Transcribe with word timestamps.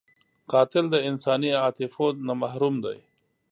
قاتل 0.51 0.85
د 0.91 0.95
انساني 1.09 1.51
عاطفو 1.61 2.05
نه 2.27 2.33
محروم 2.41 2.75
دی 2.85 2.97